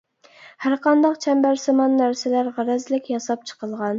[0.63, 3.89] ھەرقانداق چەمبەرسىمان نەرسىلەر غەرەزلىك ياساپ چىقىلغان.